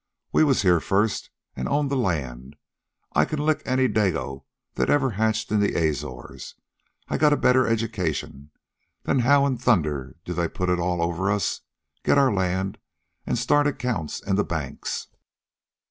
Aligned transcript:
'We 0.33 0.45
was 0.45 0.61
here 0.63 0.79
first, 0.79 1.29
an' 1.55 1.67
owned 1.67 1.91
the 1.91 1.95
land. 1.95 2.55
I 3.13 3.23
can 3.23 3.37
lick 3.37 3.61
any 3.65 3.87
Dago 3.87 4.45
that 4.73 4.89
ever 4.89 5.11
hatched 5.11 5.51
in 5.51 5.59
the 5.59 5.75
Azores. 5.75 6.55
I 7.07 7.19
got 7.19 7.33
a 7.33 7.37
better 7.37 7.67
education. 7.67 8.49
Then 9.03 9.19
how 9.19 9.45
in 9.45 9.59
thunder 9.59 10.15
do 10.25 10.33
they 10.33 10.47
put 10.47 10.69
it 10.71 10.79
all 10.79 11.03
over 11.03 11.29
us, 11.29 11.61
get 12.03 12.17
our 12.17 12.33
land, 12.33 12.79
an' 13.27 13.35
start 13.35 13.67
accounts 13.67 14.21
in 14.23 14.37
the 14.37 14.43
banks?' 14.43 15.05